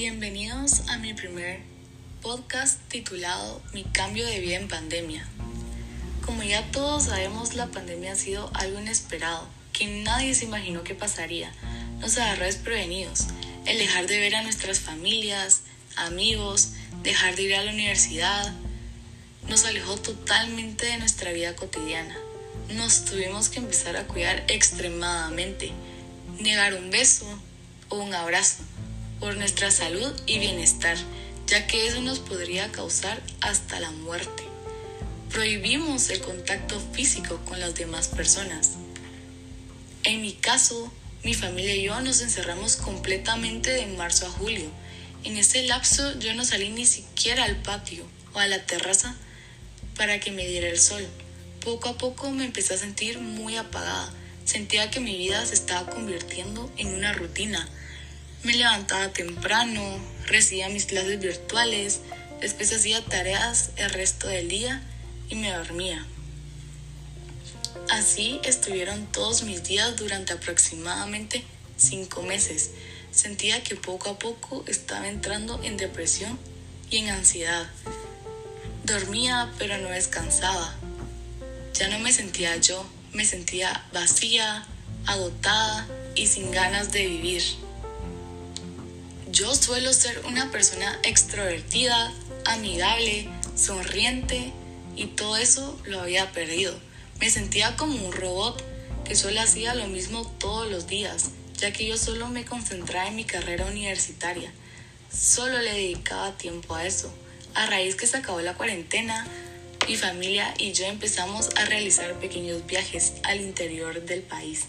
Bienvenidos 0.00 0.88
a 0.88 0.96
mi 0.96 1.12
primer 1.12 1.60
podcast 2.22 2.80
titulado 2.88 3.60
Mi 3.74 3.84
cambio 3.84 4.24
de 4.24 4.40
vida 4.40 4.56
en 4.56 4.66
pandemia. 4.66 5.28
Como 6.24 6.42
ya 6.42 6.70
todos 6.70 7.04
sabemos, 7.04 7.52
la 7.52 7.66
pandemia 7.66 8.12
ha 8.12 8.16
sido 8.16 8.50
algo 8.54 8.80
inesperado, 8.80 9.46
que 9.74 10.02
nadie 10.02 10.34
se 10.34 10.46
imaginó 10.46 10.84
que 10.84 10.94
pasaría. 10.94 11.52
Nos 11.98 12.16
agarró 12.16 12.46
desprevenidos. 12.46 13.26
El 13.66 13.76
dejar 13.76 14.06
de 14.06 14.18
ver 14.20 14.36
a 14.36 14.42
nuestras 14.42 14.80
familias, 14.80 15.64
amigos, 15.96 16.70
dejar 17.02 17.36
de 17.36 17.42
ir 17.42 17.54
a 17.54 17.62
la 17.62 17.70
universidad, 17.70 18.54
nos 19.50 19.66
alejó 19.66 19.98
totalmente 19.98 20.86
de 20.86 20.96
nuestra 20.96 21.30
vida 21.32 21.54
cotidiana. 21.56 22.16
Nos 22.70 23.04
tuvimos 23.04 23.50
que 23.50 23.58
empezar 23.58 23.98
a 23.98 24.06
cuidar 24.06 24.44
extremadamente, 24.48 25.72
negar 26.38 26.72
un 26.72 26.88
beso 26.88 27.26
o 27.90 27.98
un 27.98 28.14
abrazo 28.14 28.64
por 29.20 29.36
nuestra 29.36 29.70
salud 29.70 30.10
y 30.26 30.38
bienestar, 30.38 30.96
ya 31.46 31.66
que 31.66 31.86
eso 31.86 32.00
nos 32.00 32.18
podría 32.18 32.72
causar 32.72 33.22
hasta 33.42 33.78
la 33.78 33.90
muerte. 33.90 34.42
Prohibimos 35.30 36.08
el 36.08 36.20
contacto 36.20 36.80
físico 36.92 37.38
con 37.44 37.60
las 37.60 37.74
demás 37.74 38.08
personas. 38.08 38.72
En 40.04 40.22
mi 40.22 40.32
caso, 40.32 40.90
mi 41.22 41.34
familia 41.34 41.76
y 41.76 41.82
yo 41.82 42.00
nos 42.00 42.22
encerramos 42.22 42.76
completamente 42.76 43.70
de 43.70 43.86
marzo 43.88 44.26
a 44.26 44.30
julio. 44.30 44.70
En 45.22 45.36
ese 45.36 45.62
lapso 45.64 46.18
yo 46.18 46.34
no 46.34 46.44
salí 46.44 46.70
ni 46.70 46.86
siquiera 46.86 47.44
al 47.44 47.56
patio 47.56 48.06
o 48.32 48.38
a 48.38 48.46
la 48.46 48.64
terraza 48.64 49.14
para 49.96 50.18
que 50.18 50.32
me 50.32 50.46
diera 50.46 50.70
el 50.70 50.80
sol. 50.80 51.06
Poco 51.62 51.90
a 51.90 51.98
poco 51.98 52.30
me 52.30 52.46
empecé 52.46 52.72
a 52.72 52.78
sentir 52.78 53.18
muy 53.18 53.56
apagada. 53.56 54.10
Sentía 54.46 54.90
que 54.90 54.98
mi 54.98 55.16
vida 55.18 55.44
se 55.44 55.54
estaba 55.54 55.90
convirtiendo 55.90 56.72
en 56.78 56.94
una 56.94 57.12
rutina 57.12 57.68
me 58.42 58.54
levantaba 58.54 59.12
temprano, 59.12 59.82
recibía 60.26 60.68
mis 60.68 60.86
clases 60.86 61.20
virtuales, 61.20 62.00
después 62.40 62.72
hacía 62.72 63.04
tareas 63.04 63.70
el 63.76 63.90
resto 63.90 64.28
del 64.28 64.48
día 64.48 64.82
y 65.28 65.34
me 65.34 65.52
dormía. 65.52 66.06
Así 67.90 68.40
estuvieron 68.44 69.06
todos 69.06 69.42
mis 69.42 69.62
días 69.64 69.96
durante 69.96 70.32
aproximadamente 70.32 71.44
cinco 71.76 72.22
meses. 72.22 72.70
Sentía 73.10 73.62
que 73.62 73.76
poco 73.76 74.10
a 74.10 74.18
poco 74.18 74.64
estaba 74.66 75.08
entrando 75.08 75.60
en 75.62 75.76
depresión 75.76 76.38
y 76.90 76.98
en 76.98 77.10
ansiedad. 77.10 77.68
Dormía 78.84 79.52
pero 79.58 79.76
no 79.78 79.88
descansaba. 79.88 80.74
Ya 81.74 81.88
no 81.88 81.98
me 81.98 82.12
sentía 82.12 82.56
yo, 82.56 82.86
me 83.12 83.24
sentía 83.24 83.86
vacía, 83.92 84.64
agotada 85.06 85.86
y 86.14 86.26
sin 86.26 86.50
ganas 86.50 86.92
de 86.92 87.06
vivir. 87.06 87.42
Yo 89.32 89.54
suelo 89.54 89.92
ser 89.92 90.20
una 90.26 90.50
persona 90.50 90.98
extrovertida, 91.04 92.12
amigable, 92.46 93.28
sonriente 93.54 94.52
y 94.96 95.06
todo 95.06 95.36
eso 95.36 95.80
lo 95.84 96.00
había 96.00 96.32
perdido. 96.32 96.76
Me 97.20 97.30
sentía 97.30 97.76
como 97.76 97.94
un 98.04 98.12
robot 98.12 98.60
que 99.04 99.14
solo 99.14 99.40
hacía 99.40 99.74
lo 99.74 99.86
mismo 99.86 100.26
todos 100.40 100.68
los 100.68 100.88
días, 100.88 101.30
ya 101.58 101.72
que 101.72 101.86
yo 101.86 101.96
solo 101.96 102.28
me 102.28 102.44
concentraba 102.44 103.06
en 103.06 103.14
mi 103.14 103.24
carrera 103.24 103.66
universitaria. 103.66 104.52
Solo 105.16 105.58
le 105.60 105.74
dedicaba 105.74 106.36
tiempo 106.36 106.74
a 106.74 106.84
eso. 106.84 107.14
A 107.54 107.66
raíz 107.66 107.94
que 107.94 108.08
se 108.08 108.16
acabó 108.16 108.40
la 108.40 108.54
cuarentena, 108.54 109.28
mi 109.86 109.96
familia 109.96 110.52
y 110.58 110.72
yo 110.72 110.86
empezamos 110.86 111.50
a 111.54 111.66
realizar 111.66 112.18
pequeños 112.18 112.66
viajes 112.66 113.12
al 113.22 113.40
interior 113.40 114.02
del 114.02 114.22
país 114.22 114.66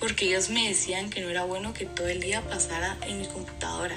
porque 0.00 0.26
ellos 0.26 0.48
me 0.48 0.66
decían 0.66 1.10
que 1.10 1.20
no 1.20 1.28
era 1.28 1.44
bueno 1.44 1.74
que 1.74 1.86
todo 1.86 2.08
el 2.08 2.20
día 2.20 2.40
pasara 2.40 2.96
en 3.06 3.20
mi 3.20 3.26
computadora, 3.26 3.96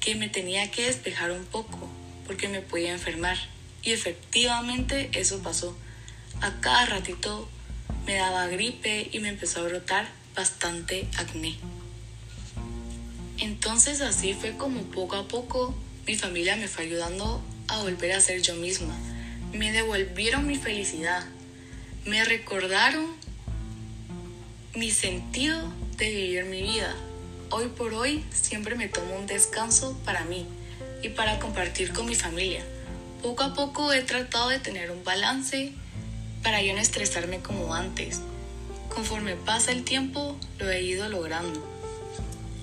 que 0.00 0.16
me 0.16 0.28
tenía 0.28 0.70
que 0.70 0.86
despejar 0.86 1.30
un 1.30 1.44
poco 1.46 1.88
porque 2.26 2.48
me 2.48 2.60
podía 2.60 2.92
enfermar. 2.92 3.38
Y 3.82 3.92
efectivamente 3.92 5.08
eso 5.14 5.42
pasó. 5.42 5.78
A 6.40 6.60
cada 6.60 6.86
ratito 6.86 7.48
me 8.04 8.16
daba 8.16 8.48
gripe 8.48 9.08
y 9.12 9.20
me 9.20 9.28
empezó 9.28 9.60
a 9.60 9.68
brotar 9.68 10.08
bastante 10.34 11.08
acné. 11.16 11.56
Entonces 13.38 14.00
así 14.00 14.34
fue 14.34 14.56
como 14.56 14.82
poco 14.82 15.16
a 15.16 15.28
poco 15.28 15.74
mi 16.08 16.16
familia 16.16 16.56
me 16.56 16.68
fue 16.68 16.84
ayudando 16.84 17.42
a 17.68 17.82
volver 17.82 18.12
a 18.12 18.20
ser 18.20 18.40
yo 18.40 18.56
misma. 18.56 18.96
Me 19.52 19.72
devolvieron 19.72 20.46
mi 20.46 20.56
felicidad. 20.56 21.22
Me 22.06 22.24
recordaron 22.24 23.14
mi 24.74 24.90
sentido 24.90 25.58
de 25.96 26.10
vivir 26.10 26.44
mi 26.44 26.62
vida. 26.62 26.94
Hoy 27.50 27.68
por 27.68 27.94
hoy 27.94 28.24
siempre 28.30 28.74
me 28.74 28.88
tomo 28.88 29.16
un 29.16 29.26
descanso 29.26 29.96
para 30.04 30.24
mí 30.24 30.46
y 31.02 31.08
para 31.08 31.38
compartir 31.38 31.92
con 31.92 32.06
mi 32.06 32.14
familia. 32.14 32.62
Poco 33.22 33.44
a 33.44 33.54
poco 33.54 33.92
he 33.92 34.02
tratado 34.02 34.50
de 34.50 34.58
tener 34.58 34.90
un 34.90 35.02
balance 35.04 35.72
para 36.42 36.62
yo 36.62 36.74
no 36.74 36.80
estresarme 36.80 37.40
como 37.40 37.74
antes. 37.74 38.20
Conforme 38.94 39.36
pasa 39.36 39.72
el 39.72 39.84
tiempo 39.84 40.38
lo 40.58 40.70
he 40.70 40.82
ido 40.82 41.08
logrando. 41.08 41.66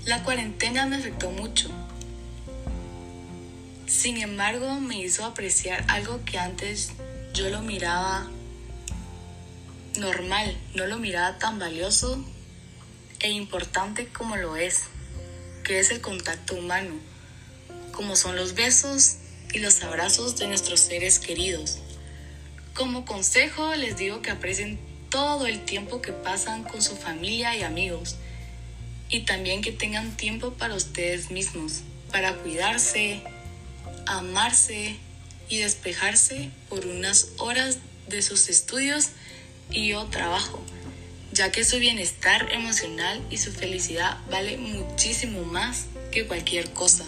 La 0.06 0.24
cuarentena 0.24 0.86
me 0.86 0.98
afectó 0.98 1.32
mucho. 1.32 1.70
Sin 3.88 4.18
embargo, 4.18 4.80
me 4.80 5.00
hizo 5.00 5.26
apreciar 5.26 5.84
algo 5.88 6.24
que 6.24 6.38
antes 6.38 6.92
yo 7.34 7.50
lo 7.50 7.62
miraba 7.62 8.30
normal, 9.98 10.58
no 10.74 10.88
lo 10.88 10.98
miraba 10.98 11.38
tan 11.38 11.60
valioso 11.60 12.24
e 13.20 13.32
importante 13.32 14.08
como 14.08 14.36
lo 14.36 14.56
es, 14.56 14.84
que 15.64 15.80
es 15.80 15.92
el 15.92 16.02
contacto 16.02 16.56
humano, 16.56 16.94
como 17.92 18.16
son 18.16 18.36
los 18.36 18.54
besos 18.54 19.18
y 19.54 19.60
los 19.60 19.82
abrazos 19.84 20.38
de 20.38 20.48
nuestros 20.48 20.80
seres 20.80 21.20
queridos. 21.20 21.80
Como 22.74 23.06
consejo 23.06 23.74
les 23.76 23.98
digo 23.98 24.22
que 24.22 24.32
aprecien 24.32 24.80
todo 25.10 25.46
el 25.46 25.64
tiempo 25.64 26.02
que 26.02 26.12
pasan 26.12 26.64
con 26.64 26.82
su 26.82 26.96
familia 26.96 27.56
y 27.56 27.64
amigos 27.64 28.18
y 29.10 29.22
también 29.22 29.62
que 29.62 29.72
tengan 29.72 30.18
tiempo 30.18 30.54
para 30.54 30.76
ustedes 30.76 31.32
mismos, 31.32 31.84
para 32.12 32.36
cuidarse, 32.36 33.22
amarse 34.06 34.98
y 35.48 35.58
despejarse 35.60 36.50
por 36.70 36.86
unas 36.86 37.30
horas 37.38 37.78
de 38.08 38.22
sus 38.22 38.50
estudios 38.50 39.10
y 39.72 39.90
yo 39.90 40.06
trabajo, 40.06 40.64
ya 41.32 41.52
que 41.52 41.64
su 41.64 41.78
bienestar 41.78 42.52
emocional 42.52 43.22
y 43.30 43.38
su 43.38 43.52
felicidad 43.52 44.18
vale 44.30 44.58
muchísimo 44.58 45.44
más 45.44 45.86
que 46.12 46.26
cualquier 46.26 46.72
cosa. 46.72 47.06